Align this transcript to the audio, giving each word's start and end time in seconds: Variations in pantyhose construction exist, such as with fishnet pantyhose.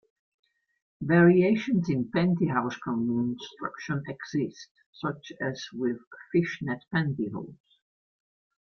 Variations 1.03 1.87
in 1.87 2.05
pantyhose 2.05 2.81
construction 2.81 4.01
exist, 4.07 4.69
such 4.91 5.31
as 5.39 5.67
with 5.73 5.99
fishnet 6.31 6.79
pantyhose. 6.91 7.53